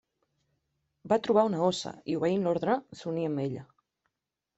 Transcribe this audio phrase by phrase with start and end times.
[1.11, 3.67] Va trobar una óssa, i obeint l'ordre, s'uní amb ella.